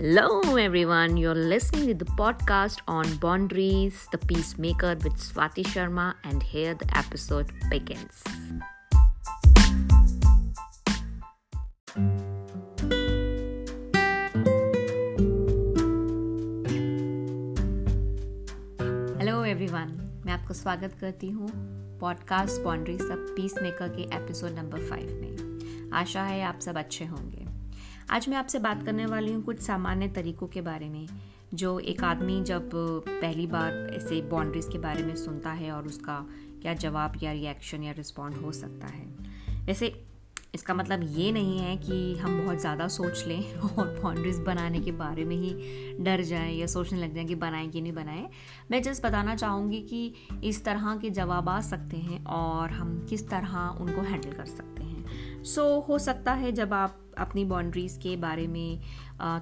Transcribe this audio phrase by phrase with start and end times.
[0.00, 1.16] Hello, everyone.
[1.16, 6.88] You're listening to the podcast on boundaries, the peacemaker with Swati Sharma, and here the
[6.96, 8.22] episode begins.
[19.18, 21.48] Hello everyone मैं आपको स्वागत करती हूँ
[22.00, 27.04] podcast boundaries the peace maker के episode number five में आशा है आप सब अच्छे
[27.04, 27.39] होंगे
[28.11, 31.07] आज मैं आपसे बात करने वाली हूँ कुछ सामान्य तरीकों के बारे में,
[31.53, 36.25] जो एक आदमी जब पहली बार ऐसे बाउंड्रीज के बारे में सुनता है और उसका
[36.61, 39.05] क्या जवाब या रिएक्शन या रिस्पॉन्ड हो सकता है।
[39.65, 39.93] वैसे,
[40.55, 44.91] इसका मतलब ये नहीं है कि हम बहुत ज़्यादा सोच लें और बाउंड्रीज बनाने के
[44.91, 45.53] बारे में ही
[46.03, 48.29] डर जाएँ या सोचने लग जाएँ कि बनाएँ कि नहीं बनाएँ।
[48.71, 53.29] मैं जस्ट बताना चाहूँगी कि इस तरह के जवाब आ सकते हैं और हम किस
[53.29, 54.90] तरह उनको हैंडल कर सकते हैं।
[55.45, 58.79] सो so, हो सकता है जब आप अपनी बाउंड्रीज़ के बारे में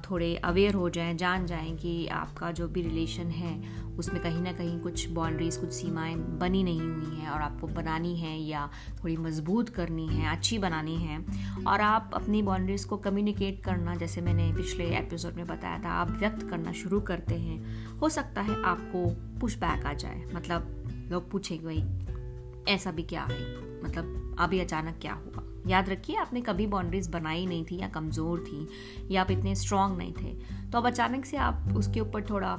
[0.01, 4.51] थोड़े अवेयर हो जाएँ जान जाएँ कि आपका जो भी रिलेशन है उसमें कहीं ना
[4.51, 8.69] कहीं कुछ बाउंड्रीज़ कुछ सीमाएँ बनी नहीं हुई हैं और आपको बनानी है या
[9.03, 11.25] थोड़ी मज़बूत करनी है अच्छी बनानी है।
[11.67, 16.11] और आप अपनी बाउंड्रीज़ को कम्युनिकेट करना जैसे मैंने पिछले एपिसोड में बताया था आप
[16.11, 19.05] व्यक्त करना शुरू करते हैं हो सकता है आपको
[19.39, 23.55] पुश बैक आ जाए। मतलब लोग पूछेंगे भाई ऐसा भी क्या है?
[23.83, 25.48] मतलब अभी अचानक क्या हुआ?
[25.67, 28.67] याद रखिए आपने कभी बाउंड्रीज बनाई नहीं थी या कमज़ोर थी
[29.11, 30.33] या आप इतने स्ट्रांग नहीं थे।
[30.71, 32.49] तो अब अचानक से आप उसके ऊपर थोड़ा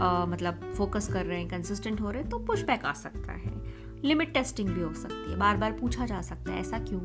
[0.00, 3.32] आ, मतलब फोकस कर रहे हैं कंसिस्टेंट हो रहे हैं तो पुश बैक आ सकता
[3.32, 3.52] है।
[4.04, 7.00] लिमिट टेस्टिंग भी हो सकती है। बार बार पूछा जा सकता है ऐसा क्यों?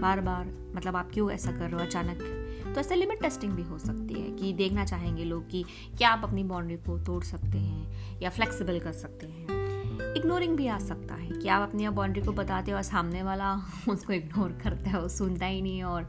[0.00, 2.18] बार बार मतलब आप क्यों ऐसा कर रहे हो अचानक?
[2.74, 5.64] तो ऐसे लिमिट टेस्टिंग भी हो सकती है कि देखना चाहेंगे लोग कि
[5.98, 9.65] क्या आप अपनी बाउंड्री को तोड़ सकते हैं या फ्लेक्सिबल कर सकते हैं।
[10.16, 13.54] इग्नोरिंग भी आ सकता है कि आप अपनी बाउंड्री को बताते हो और सामने वाला
[13.88, 16.08] उसको इग्नोर करता है, वो सुनता ही नहीं और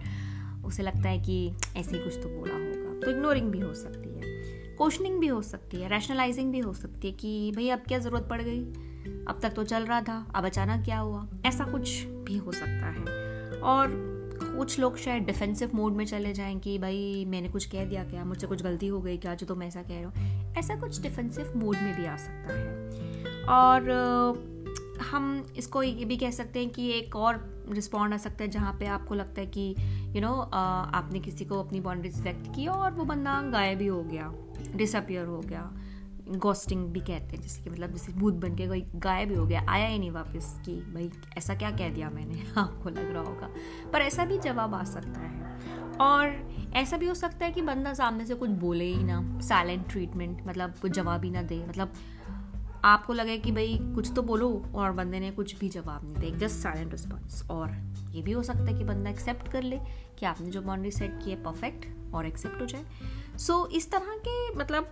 [0.65, 4.09] उसे लगता है कि ऐसे ही कुछ तो बोला होगा। तो इग्नोरिंग भी हो सकती
[4.09, 4.37] है
[4.75, 8.27] क्वेश्चनिंग भी हो सकती है रैशनलाइजिंग भी हो सकती है कि भाई अब क्या ज़रूरत
[8.29, 8.63] पड़ गई?
[9.27, 11.27] अब तक तो चल रहा था, अब अचानक क्या हुआ?
[11.45, 13.01] ऐसा कुछ भी हो सकता है।
[13.61, 13.87] और
[14.57, 18.25] कुछ लोग शायद डिफेंसिव मोड में चले जाएँ कि भाई मैंने कुछ कह दिया क्या?
[18.25, 19.35] मुझसे कुछ गलती हो गई क्या?
[19.35, 20.11] जो तुम ऐसा कह रहे हो।
[20.59, 23.91] ऐसा कुछ डिफेंसिव मोड में भी आ सकता है। और
[25.11, 28.73] हम इसको ये भी कह सकते हैं कि एक और रिस्पॉन्ड आ सकता है जहाँ
[28.79, 30.53] पे आपको लगता है कि यू you नो know,
[30.93, 34.33] आपने किसी को अपनी बाउंड्रीज व्यक्त की और वो बंदा गायब ही हो गया
[34.75, 35.71] डिसअपियर हो गया
[36.29, 39.45] गोस्टिंग भी कहते हैं जैसे कि मतलब जैसे भूत बन के कोई गायब ही हो
[39.45, 43.23] गया आया ही नहीं वापस कि भाई ऐसा क्या कह दिया मैंने आपको लग रहा
[43.23, 43.49] होगा।
[43.93, 45.59] पर ऐसा भी जवाब आ सकता है।
[46.01, 49.89] और ऐसा भी हो सकता है कि बंदा सामने से कुछ बोले ही ना साइलेंट
[49.89, 51.93] ट्रीटमेंट मतलब कुछ जवाब ही ना दे मतलब
[52.87, 56.39] आपको लगे कि भाई कुछ तो बोलो और बंदे ने कुछ भी जवाब नहीं दे
[56.39, 57.71] जस्ट साइलेंट रिस्पॉन्स और
[58.11, 59.79] ये भी हो सकता है कि बंदा एक्सेप्ट कर ले
[60.19, 62.85] कि आपने जो बाउंड्री सेट की है परफेक्ट और एक्सेप्ट हो जाए।
[63.37, 64.91] सो so, इस तरह के मतलब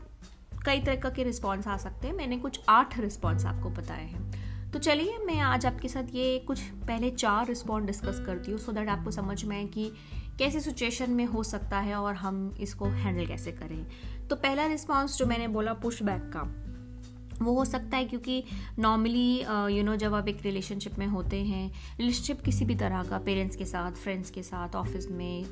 [0.65, 4.79] कई तरह के रिस्पॉन्स आ सकते हैं। मैंने कुछ आठ रिस्पॉन्स आपको बताए हैं। तो
[4.79, 8.89] चलिए मैं आज आपके साथ ये कुछ पहले चार रिस्पॉन्स डिस्कस करती हूँ सो दैट
[8.89, 9.91] आपको समझ में आए कि
[10.39, 13.85] कैसी सिचुएशन में हो सकता है और हम इसको हैंडल कैसे करें।
[14.27, 16.64] तो पहला रिस्पॉन्स जो मैंने बोला पुश बैक का।
[17.41, 18.43] वो हो सकता है क्योंकि
[18.79, 19.39] नॉर्मली
[19.75, 21.67] यू नो जब आप एक रिलेशनशिप में होते हैं
[21.99, 25.43] रिलेशनशिप किसी भी तरह का पेरेंट्स के साथ फ्रेंड्स के साथ ऑफ़िस में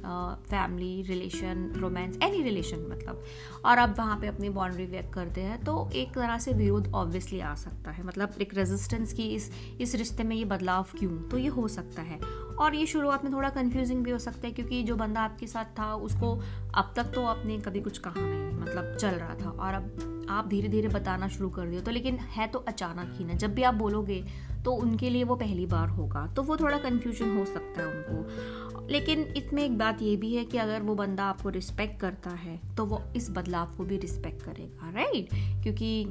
[0.50, 3.24] family relation romance any relation मतलब
[3.66, 7.40] और आप वहाँ पे अपनी बाउंड्री व्यक्त करते हैं तो एक तरह से विरोध ऑब्वियसली
[7.40, 9.52] आ सकता है। मतलब एक रेजिस्टेंस की इस
[9.82, 11.12] इस रिश्ते में ये बदलाव क्यों?
[11.30, 12.20] तो ये हो सकता है।
[12.54, 15.78] और ये शुरुआत में थोड़ा कन्फ्यूजिंग भी हो सकता है, क्योंकि जो बंदा आपके साथ
[15.80, 16.34] था, उसको
[16.74, 20.48] अब तक तो आपने कभी कुछ कहा नहीं मतलब चल रहा था, और अब आप
[20.48, 23.64] धीरे धीरे बताना शुरू कर दियो तो लेकिन है तो अचानक ही ना। जब भी
[23.64, 24.24] आप बोलोगे
[24.66, 28.73] तो उनके लिए वो पहली बार होगा। तो वो थोड़ा कन्फ्यूज़न हो सकता है उनको।
[28.90, 32.60] लेकिन इसमें एक बात ये भी है कि अगर वो बंदा आपको रिस्पेक्ट करता है
[32.76, 35.30] तो वो इस बदलाव को भी रिस्पेक्ट करेगा राइट
[35.64, 36.06] क्योंकि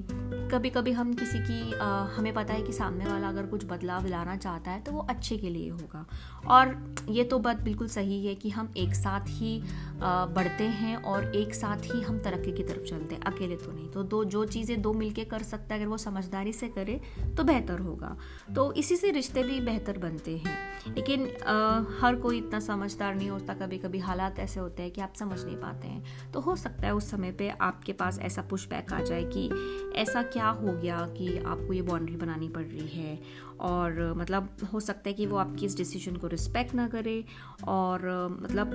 [0.52, 4.06] कभी कभी हम किसी की आ, हमें पता है कि सामने वाला अगर कुछ बदलाव
[4.06, 6.04] लाना चाहता है तो वो अच्छे के लिए होगा।
[6.48, 6.74] और
[7.08, 9.60] ये तो बात बिल्कुल सही है कि हम एक साथ ही
[10.02, 13.72] आ, बढ़ते हैं और एक साथ ही हम तरक्की की तरफ़ चलते हैं। अकेले तो
[13.72, 17.00] नहीं। तो दो जो चीज़ें दो मिलके कर सकता है अगर वो समझदारी से करे
[17.36, 18.16] तो बेहतर होगा।
[18.54, 20.56] तो इसी से रिश्ते भी बेहतर बनते हैं।
[20.94, 25.00] लेकिन आ, हर कोई इतना समझदार नहीं होता कभी कभी हालात ऐसे होते हैं कि
[25.00, 28.42] आप समझ नहीं पाते हैं। तो हो सकता है उस समय पे आपके पास ऐसा
[28.42, 29.48] पुश बैक आ जाए कि
[29.96, 33.18] ऐसा क्या हो गया कि आपको ये बाउंड्री बनानी पड़ रही है?
[33.60, 37.24] और मतलब हो सकता है कि वो आपकी इस डिसीज़न को रिस्पेक्ट ना करे
[37.68, 38.00] और
[38.42, 38.70] मतलब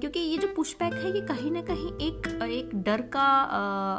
[0.00, 3.28] क्योंकि ये जो पुश बैक है, ये कहीं ना कहीं एक एक डर का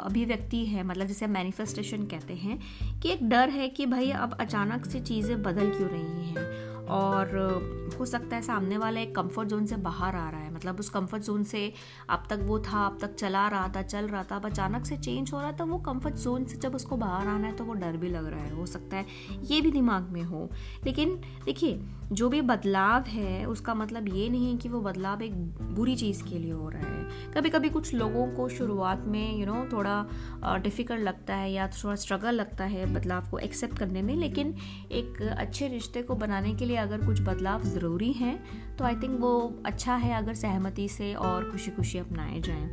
[0.04, 2.58] अभिव्यक्ति है। मतलब जिसे मैनिफेस्टेशन कहते हैं
[3.00, 6.73] कि एक डर है कि भाई अब अचानक से चीज़ें बदल क्यों रही हैं?
[6.88, 10.80] और हो सकता है सामने वाला एक कंफर्ट जोन से बाहर आ रहा है। मतलब
[10.80, 11.72] उस कंफर्ट जोन से
[12.10, 14.96] अब तक वो था अब तक चला रहा था चल रहा था अब अचानक से
[14.96, 17.74] चेंज हो रहा था वो कंफर्ट जोन से जब उसको बाहर आना है तो वो
[17.74, 19.06] डर भी लग रहा है। हो सकता है
[19.42, 20.48] ये भी दिमाग में हो।
[20.84, 21.80] लेकिन देखिए
[22.12, 25.34] जो भी बदलाव है उसका मतलब ये नहीं कि वो बदलाव एक
[25.74, 29.44] बुरी चीज़ के लिए हो रहा है। कभी कभी कुछ लोगों को शुरुआत में यू
[29.44, 33.78] you नो know, थोड़ा डिफ़िकल्ट लगता है या थोड़ा स्ट्रगल लगता है बदलाव को एक्सेप्ट
[33.78, 34.54] करने में लेकिन
[34.92, 38.38] एक अच्छे रिश्ते को बनाने के लिए अगर कुछ बदलाव ज़रूरी हैं
[38.76, 42.68] तो आई थिंक वो अच्छा है अगर सहमति से और खुशी खुशी अपनाए जाएँ।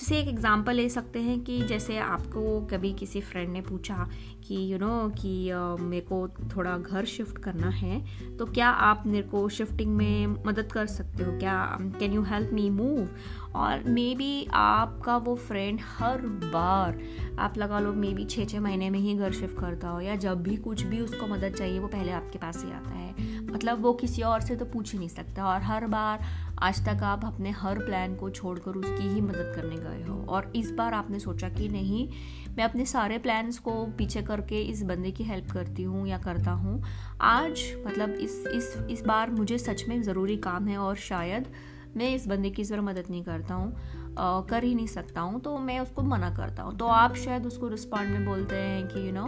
[0.00, 4.08] जैसे एक एग्ज़ाम्पल ले सकते हैं कि जैसे आपको कभी किसी फ्रेंड ने पूछा
[4.44, 8.04] कि यू you नो know, कि uh, मेरे को थोड़ा घर शिफ्ट करना है
[8.36, 11.38] तो क्या आप मेरे को शिफ्टिंग में मदद कर सकते हो?
[11.38, 13.08] क्या can you help me move
[13.54, 17.00] और मे बी आपका वो फ्रेंड हर बार
[17.38, 20.16] आप लगा लो मे बी छः छः महीने में ही घर शिफ्ट करता हो या
[20.16, 23.82] जब भी कुछ भी उसको मदद चाहिए वो पहले आपके पास ही आता है। मतलब
[23.82, 26.24] वो किसी और से तो पूछ ही नहीं सकता और हर बार
[26.58, 30.52] आज तक आप अपने हर प्लान को छोड़कर उसकी ही मदद करने गए हो। और
[30.56, 32.08] इस बार आपने सोचा कि नहीं,
[32.56, 36.50] मैं अपने सारे प्लान्स को पीछे करके इस बंदे की हेल्प करती हूँ या करता
[36.52, 36.82] हूँ।
[37.20, 41.52] आज मतलब इस इस इस बार मुझे सच में ज़रूरी काम है और शायद
[41.96, 45.40] मैं इस बंदे की इस बार मदद नहीं करता हूँ। कर ही नहीं सकता हूँ
[45.40, 49.06] तो मैं उसको मना करता हूँ। तो आप शायद उसको रिस्पॉन्ड में बोलते हैं कि
[49.06, 49.26] यू नो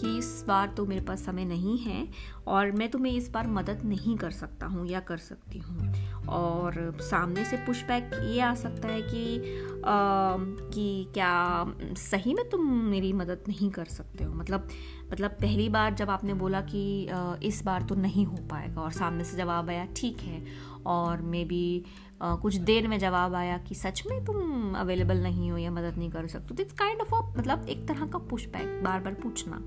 [0.00, 2.06] कि इस बार तो मेरे पास समय नहीं है
[2.46, 5.92] और मैं तुम्हें इस बार मदद नहीं कर सकता हूँ या कर सकती हूँ।
[6.28, 9.36] और सामने से पुशबैक ये आ सकता है कि
[9.80, 10.36] आ,
[10.72, 11.64] कि क्या
[11.98, 14.32] सही में तुम मेरी मदद नहीं कर सकते हो?
[14.34, 14.68] मतलब
[15.12, 16.82] मतलब पहली बार जब आपने बोला कि
[17.42, 20.44] इस बार तो नहीं हो पाएगा और सामने से जवाब आया ठीक है।
[20.86, 21.84] और मे बी
[22.22, 26.10] कुछ देर में जवाब आया कि सच में तुम अवेलेबल नहीं हो या मदद नहीं
[26.10, 29.62] कर सकते। तो इट्स काइंड ऑफ़ मतलब एक तरह का पुश बैक बार बार पूछना।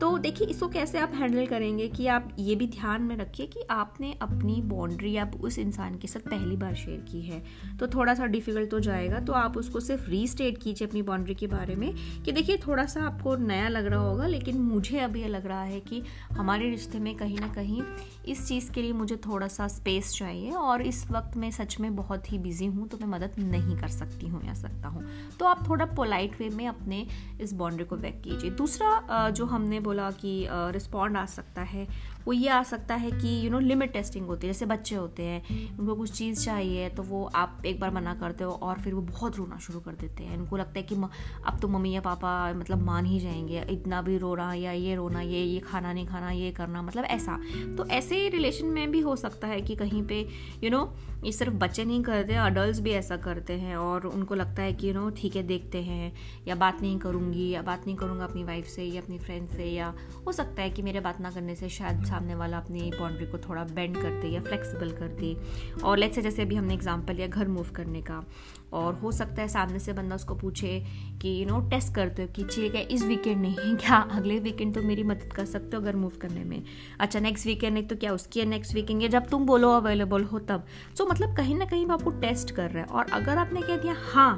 [0.00, 3.60] तो देखिए, इसको कैसे आप हैंडल करेंगे कि आप ये भी ध्यान में रखिए कि
[3.70, 7.42] आपने अपनी बाउंड्री आप उस इंसान के साथ पहली बार शेयर की है।
[7.78, 11.46] तो थोड़ा सा डिफ़िकल्ट तो जाएगा। तो आप उसको सिर्फ़ रीस्टेट कीजिए अपनी बाउंड्री के
[11.46, 11.94] बारे में
[12.24, 15.62] कि देखिए थोड़ा सा आपको नया लग रहा होगा, लेकिन मुझे अभी ये लग रहा
[15.62, 16.02] है कि
[16.32, 17.82] हमारे रिश्ते में कहीं ना कहीं
[18.28, 21.94] इस चीज़ के लिए मुझे थोड़ा सा स्पेस चाहिए और इस वक्त मैं सच में
[21.96, 25.04] बहुत ही बिज़ी हूँ तो मैं मदद नहीं कर सकती हूँ, या सकता हूँ।
[25.38, 27.06] तो आप थोड़ा पोलाइट वे में अपने
[27.40, 31.86] इस बाउंड्री को व्यक्त कीजिए। दूसरा जो हमने बोला कि रिस्पॉन्ड आ सकता है
[32.26, 35.22] वो ये आ सकता है कि यू नो लिमिट टेस्टिंग होती है, जैसे बच्चे होते
[35.22, 38.94] हैं, उनको कुछ चीज़ चाहिए तो वो आप एक बार मना करते हो और फिर
[38.94, 42.00] वो बहुत रोना शुरू कर देते हैं। उनको लगता है कि अब तो मम्मी या
[42.00, 45.92] पापा मतलब मान ही जाएँगे, इतना भी रो रहा या ये रोना, ये ये खाना
[45.92, 47.38] नहीं खाना, ये करना मतलब ऐसा।
[47.76, 50.20] तो ऐसे रिलेशन में भी हो सकता है कि कहीं पे
[50.64, 50.92] यू नो
[51.24, 54.88] ये सिर्फ़ बच्चे नहीं करते अडल्ट भी ऐसा करते हैं और उनको लगता है कि
[54.88, 56.12] यू नो ठीक है, देखते हैं,
[56.48, 59.64] या बात नहीं करूँगी, या बात नहीं करूँगा अपनी वाइफ से या अपनी फ्रेंड से,
[59.64, 59.94] या
[60.26, 63.38] हो सकता है कि मेरे बात ना करने से शायद सामने वाला अपनी बाउंड्री को
[63.48, 65.36] थोड़ा बेंड कर दे या फ्लेक्सिबल कर दे
[65.84, 68.24] और लेट्स से जैसे अभी हमने एग्जांपल लिया घर मूव करने का।
[68.72, 70.68] और हो सकता है सामने से बंदा उसको पूछे
[71.22, 73.96] कि यू नो टेस्ट करते हो कि ठीक है इस वीकेंड नहीं क्या?
[74.12, 76.62] अगले वीकेंड तो मेरी मदद कर सकते हो घर मूव करने में।
[77.00, 80.24] अच्छा नेक्स्ट वीकेंड नहीं तो क्या उसकी है नेक्स्ट वीकेंड या जब तुम बोलो अवेलेबल
[80.24, 80.64] हो तब।
[80.98, 83.62] सो so, मतलब कहीं ना कहीं वो आपको टेस्ट कर रहा है। और अगर आपने
[83.62, 84.36] कह दिया हाँ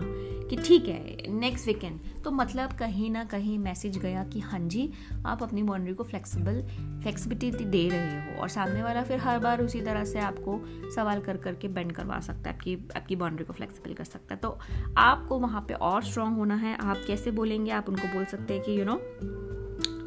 [0.50, 4.93] कि ठीक है नेक्स्ट वीकेंड तो मतलब कहीं ना कहीं मैसेज गया कि हाँ जी
[5.26, 6.62] आप अपनी बाउंड्री को फ्लेक्सिबल
[7.02, 10.60] फ्लेक्सिबिलिटी दे रहे हो और सामने वाला फिर हर बार उसी तरह से आपको
[10.91, 14.41] सवाल कर करके बेंड करवा सकता है आपकी आपकी बाउंड्री को फ्लेक्सिबल कर सकता है।
[14.41, 14.58] तो
[14.96, 18.63] आपको वहाँ पे और स्ट्रांग होना है। आप कैसे बोलेंगे आप उनको बोल सकते हैं
[18.63, 19.44] कि यू you नो know,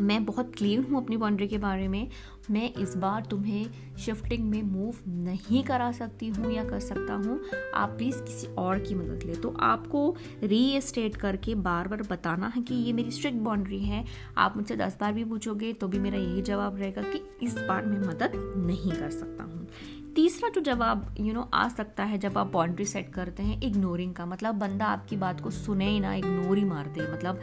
[0.02, 2.08] मैं बहुत क्लियर हूँ अपनी बाउंड्री के बारे में।
[2.52, 7.40] मैं इस बार तुम्हें शिफ्टिंग में मूव नहीं करा सकती हूँ या कर सकता हूँ।
[7.76, 12.62] आप प्लीज़ किसी और की मदद ले। तो आपको रीस्टेट करके बार बार बताना है
[12.62, 14.06] कि ये मेरी स्ट्रिक्ट बाउंड्री है।
[14.38, 17.86] आप मुझसे दस बार भी पूछोगे तो भी मेरा यही जवाब रहेगा कि इस बार
[17.86, 19.68] मैं मदद नहीं कर सकता हूँ।
[20.16, 24.14] तीसरा जो जवाब यू नो आ सकता है जब आप बाउंड्री सेट करते हैं इग्नोरिंग
[24.14, 27.40] का मतलब बंदा आपकी बात को सुने ही ना इग्नोर ही मार दे मतलब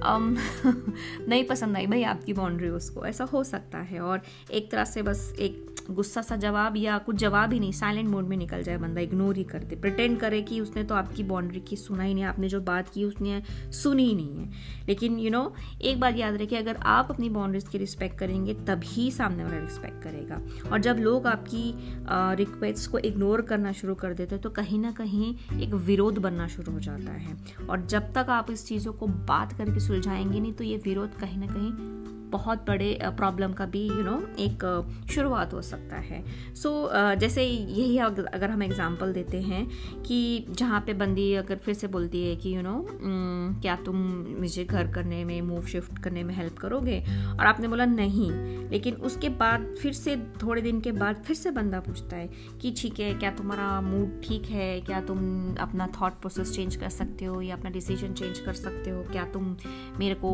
[0.00, 0.38] um,
[1.28, 5.02] नहीं पसंद आई भाई आपकी बाउंड्री उसको ऐसा हो सकता है। और एक तरह से
[5.02, 8.76] बस एक गुस्सा सा जवाब या कुछ जवाब ही नहीं साइलेंट मोड में निकल जाए
[8.76, 12.14] बंदा इग्नोर ही कर दे। प्रिटेंड करे कि उसने तो आपकी बाउंड्री की सुना ही
[12.14, 14.50] नहीं आपने जो बात की उसने सुनी ही नहीं है।
[14.88, 18.18] लेकिन यू you नो know, एक बात याद रखिए अगर आप अपनी बाउंड्रीज की रिस्पेक्ट
[18.18, 21.74] करेंगे तभी सामने वाला रिस्पेक्ट करेगा। और जब लोग आपकी
[22.10, 26.48] रिक्वेस्ट को इग्नोर करना शुरू कर देते हैं तो कहीं ना कहीं एक विरोध बनना
[26.48, 27.36] शुरू हो जाता है।
[27.70, 31.38] और जब तक आप इस चीज़ों को बात करके सुलझाएँगे नहीं तो ये विरोध कहीं
[31.38, 35.96] ना कहीं बहुत बड़े प्रॉब्लम का भी यू you नो know, एक शुरुआत हो सकता
[35.96, 36.22] है।
[36.54, 39.66] सो so, जैसे यही अगर हम एग्जांपल देते हैं
[40.02, 43.76] कि जहाँ पे बंदी अगर फिर से बोलती है कि यू you नो know, क्या
[43.76, 43.96] तुम
[44.38, 47.00] मुझे घर करने में मूव शिफ्ट करने में हेल्प करोगे?
[47.30, 48.30] और आपने बोला नहीं।
[48.70, 52.28] लेकिन उसके बाद फिर से थोड़े दिन के बाद फिर से बंदा पूछता है
[52.60, 54.80] कि ठीक है क्या तुम्हारा मूड ठीक है?
[54.80, 55.18] क्या तुम
[55.60, 59.02] अपना थॉट प्रोसेस चेंज कर सकते हो या अपना डिसीज़न चेंज कर सकते हो?
[59.12, 59.56] क्या तुम
[59.98, 60.30] मेरे को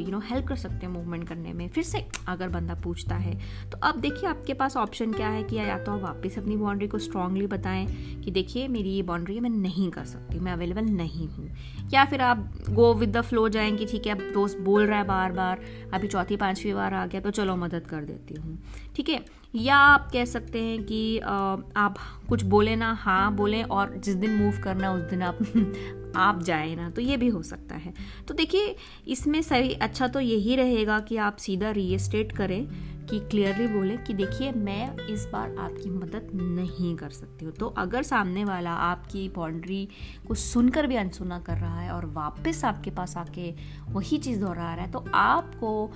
[0.00, 3.34] यू नो हेल्प कर सकते हो मूवमेंट करने में। फिर से अगर बंदा पूछता है
[3.70, 6.88] तो अब देखिए आपके पास ऑप्शन क्या है कि या तो आप वापस अपनी बाउंड्री
[6.88, 7.86] को स्ट्रांगली बताएँ
[8.22, 11.48] कि देखिए, मेरी ये बाउंड्री है, मैं नहीं कर सकती, मैं अवेलेबल नहीं हूँ।
[11.92, 15.04] या फिर आप गो विद द फ्लो जाएँगे ठीक है, अब दोस्त बोल रहा है
[15.04, 15.60] बार बार
[15.94, 18.58] अभी चौथी, पांचवी बार आ गया तो चलो मदद कर देती हूँ।
[18.96, 19.24] ठीक है?
[19.54, 21.94] या आप कह सकते हैं कि आप
[22.28, 25.38] कुछ बोले ना हाँ बोलें और जिस दिन मूव करना उस दिन आप
[26.16, 27.92] आप जाए ना तो ये भी हो सकता है।
[28.28, 28.74] तो देखिए,
[29.08, 34.14] इसमें सही अच्छा तो यही रहेगा कि आप सीधा रीएस्टेट करें। कि क्लियरली बोले कि
[34.14, 39.28] देखिए मैं इस बार आपकी मदद नहीं कर सकती हूँ। तो अगर सामने वाला आपकी
[39.28, 39.88] बाउंड्री
[40.28, 43.54] को सुनकर भी अनसुना कर रहा है और वापस आपके पास आके
[43.88, 45.90] वही चीज़ दोहरा रहा है तो आपको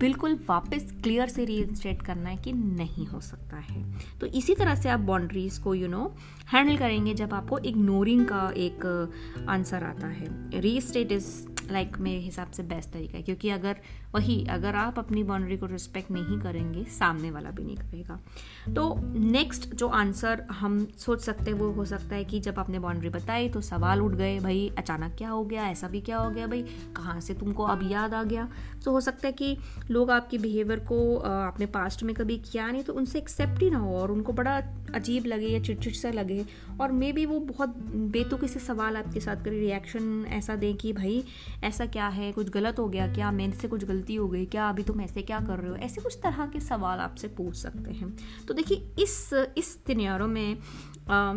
[0.00, 3.82] बिल्कुल वापस क्लियर से रीइंस्टेट करना है कि नहीं हो सकता है।
[4.18, 6.12] तो इसी तरह से आप बाउंड्रीज को यू नो
[6.52, 8.84] हैंडल करेंगे जब आपको इग्नोरिंग का एक
[9.48, 11.30] आंसर आता है। रीस्टेट इज़
[11.70, 13.76] लाइक like, मेरे हिसाब से बेस्ट तरीका है क्योंकि अगर
[14.14, 18.18] वही, अगर आप अपनी बाउंड्री को रिस्पेक्ट नहीं करेंगे, सामने वाला भी नहीं करेगा।
[18.74, 22.78] तो नेक्स्ट जो आंसर हम सोच सकते हैं, वो हो सकता है कि जब आपने
[22.78, 25.68] बाउंड्री बताई तो सवाल उठ गए, भाई, अचानक क्या हो गया?
[25.68, 26.46] ऐसा भी क्या हो गया?
[26.46, 26.62] भाई,
[26.96, 28.48] कहाँ से तुमको अब याद आ गया?
[28.84, 29.56] तो हो सकता है कि
[29.90, 33.78] लोग आपके बिहेवियर को आपने पास्ट में कभी किया नहीं तो उनसे एक्सेप्ट ही ना
[33.78, 34.56] हो, और उनको बड़ा
[34.94, 36.44] अजीब लगे या चिटचिट सा लगे।
[36.80, 37.76] और मे बी वो बहुत
[38.12, 41.24] बेतुकी से सवाल आपके साथ करें रिएक्शन ऐसा दें कि, भाई,
[41.64, 42.32] ऐसा क्या है?
[42.32, 43.30] कुछ गलत हो गया क्या?
[43.30, 45.76] मेरे से कुछ गलती हो गई, क्या अभी तुम ऐसे क्या कर रहे हो?
[45.76, 48.16] ऐसे कुछ तरह के सवाल आपसे पूछ सकते हैं।
[48.48, 50.50] तो देखिए, इस इस तिनियारों में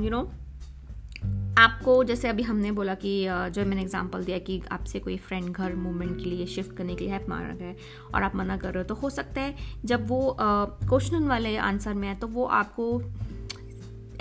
[0.04, 0.32] यू नो
[1.58, 5.76] आपको जैसे अभी हमने बोला कि जो मैंने एग्जांपल दिया कि आपसे कोई फ्रेंड घर
[5.76, 7.76] मूवमेंट के लिए शिफ्ट करने के लिए हेल्प मांग रहा है
[8.16, 9.56] और आप मना कर रहे हो तो हो सकता है
[9.86, 13.02] जब वो क्वेश्चन वाले आंसर में है तो वो आपको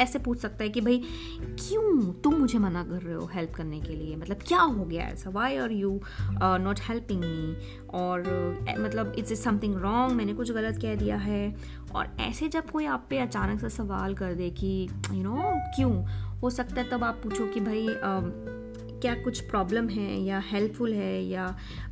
[0.03, 1.03] ऐसे पूछ सकता है कि भाई
[1.41, 4.17] क्यों तुम मुझे मना कर रहे हो हेल्प करने के लिए?
[4.17, 5.31] मतलब क्या हो गया ऐसा?
[5.31, 6.01] Why are you
[6.43, 7.57] not helping me
[7.89, 8.23] और
[8.71, 11.57] uh, मतलब इट्स इज़ समथिंग रॉन्ग मैंने कुछ गलत कह दिया है।
[11.95, 15.31] और ऐसे जब कोई आप पे अचानक से सवाल कर दे कि यू you नो
[15.31, 16.05] know, क्यों?
[16.39, 18.62] हो सकता है तब आप पूछो कि भाई uh,
[19.03, 21.47] क्या कुछ प्रॉब्लम है या हेल्पफुल है या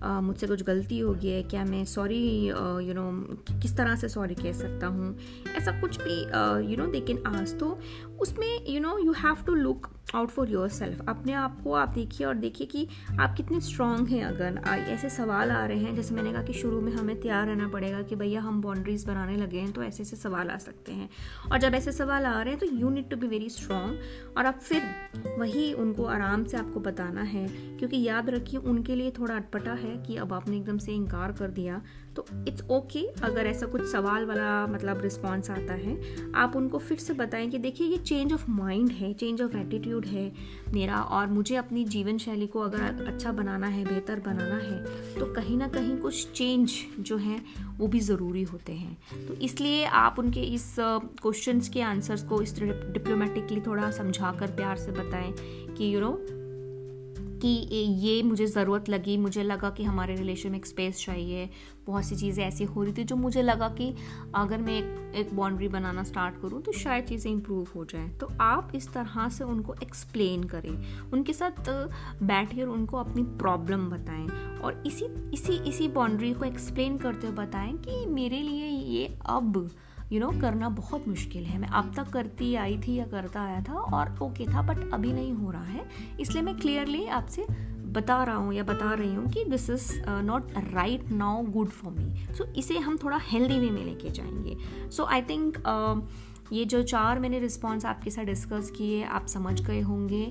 [0.05, 1.43] मुझसे कुछ गलती हो गई है?
[1.43, 2.47] क्या मैं सॉरी
[2.87, 3.11] यू नो
[3.61, 5.17] किस तरह से सॉरी कह सकता हूँ?
[5.57, 6.21] ऐसा कुछ भी
[6.71, 7.79] यू नो दे कैन आज तो
[8.21, 12.27] उसमें you know you have to look out for yourself अपने आप को आप देखिए
[12.27, 12.87] और देखिए कि
[13.21, 16.81] आप कितने स्ट्रांग हैं अगर ऐसे सवाल आ रहे हैं। जैसे मैंने कहा कि शुरू
[16.81, 20.17] में हमें तैयार रहना पड़ेगा कि भैया हम बाउंड्रीज बनाने लगे हैं तो ऐसे ऐसे
[20.17, 21.09] सवाल आ सकते हैं।
[21.53, 23.97] और जब ऐसे सवाल आ रहे हैं तो you need to be very strong
[24.37, 24.83] और आप फिर
[25.39, 27.47] वही उनको आराम से आपको बताना है।
[27.79, 31.51] क्योंकि याद रखिए, उनके लिए थोड़ा अटपटा है कि अब आपने एकदम से इनकार कर
[31.51, 31.81] दिया।
[32.17, 36.01] तो इट्स ओके okay, अगर ऐसा कुछ सवाल वाला मतलब रिस्पॉन्स आता है
[36.35, 40.07] आप उनको फिर से बताएँ कि देखिए ये चेंज ऑफ़ माइंड है चेंज ऑफ़ एटीट्यूड
[40.07, 40.33] है
[40.75, 44.85] मेरा और मुझे अपनी जीवन शैली को अगर अच्छा बनाना है बेहतर बनाना है
[45.19, 47.41] तो कहीं ना कहीं कुछ चेंज जो है
[47.79, 52.59] वो भी ज़रूरी होते हैं। तो इसलिए आप उनके इस क्वेश्चंस के आंसर्स को इस
[52.63, 55.33] डिप्लोमेटिकली थोड़ा समझा कर प्यार से बताएँ
[55.75, 56.40] कि यू you नो know,
[57.43, 57.49] कि
[58.01, 61.49] ये मुझे ज़रूरत लगी, मुझे लगा कि हमारे रिलेशन में एक स्पेस चाहिए।
[61.87, 63.95] बहुत सी चीज़ें ऐसी हो रही थी जो मुझे लगा कि
[64.35, 68.29] अगर मैं एक एक बाउंड्री बनाना स्टार्ट करूँ तो शायद चीज़ें इम्प्रूव हो जाएँ। तो
[68.41, 71.71] आप इस तरह से उनको एक्सप्लेन करें। उनके साथ
[72.23, 74.27] बैठिए और उनको अपनी प्रॉब्लम बताएँ
[74.59, 79.69] और इसी इसी इसी बाउंड्री को एक्सप्लेन करते हुए बताएँ कि मेरे लिए ये अब
[80.13, 83.61] यू नो करना बहुत मुश्किल है। मैं अब तक करती आई थी या करता आया
[83.63, 85.89] था और ओके था बट अभी नहीं हो रहा है।
[86.21, 87.47] इसलिए मैं क्लियरली आपसे
[87.91, 89.93] बता रहा हूँ या बता रही हूँ कि this is
[90.25, 94.57] not right now good for me so इसे हम थोड़ा हेल्दी वे में लेके जाएँगे।
[94.91, 95.59] सो आई थिंक
[96.53, 100.23] ये जो चार मैंने रिस्पॉन्स आपके साथ डिस्कस किए, आप समझ गए होंगे।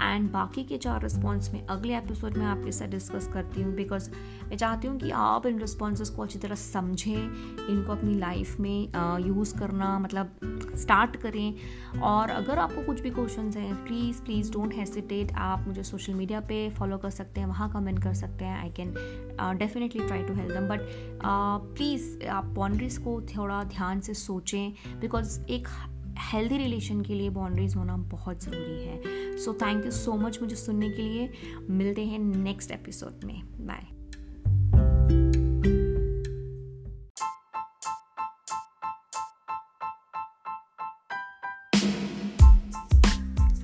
[0.00, 4.10] एंड बाकी के चार रिस्पॉन्स में, अगले एपिसोड में आपके साथ डिस्कस करती हूँ। बिकॉज़
[4.48, 9.26] मैं चाहती हूँ कि आप इन रिस्पॉन्स को अच्छी तरह समझें, इनको अपनी लाइफ में
[9.26, 10.38] यूज़ करना मतलब
[10.76, 15.82] स्टार्ट करें। और अगर आपको कुछ भी क्वेश्चन हैं प्लीज़ प्लीज़ डोंट हेसिटेट आप मुझे
[15.82, 18.94] सोशल मीडिया पे फॉलो कर सकते हैं, वहाँ कमेंट कर सकते हैं। I can
[19.40, 20.80] definitely try to help them but
[21.76, 25.68] please आप बाउंड्रीज़ को थोड़ा ध्यान से सोचें बिकॉज़ एक
[26.32, 29.36] हेल्दी रिलेशन के लिए बाउंड्रीज होना बहुत ज़रूरी है.
[29.38, 31.30] So thank you so much मुझे सुनने के लिए.
[31.70, 33.42] मिलते हैं नेक्स्ट एपिसोड में.
[33.66, 33.86] Bye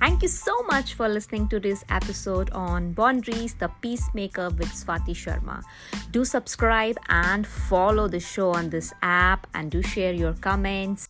[0.03, 5.13] Thank you so much for listening to this episode on Boundaries, the Peacemaker with Swati
[5.13, 5.61] Sharma.
[6.09, 11.09] Do subscribe and follow the show on this app and do share your comments.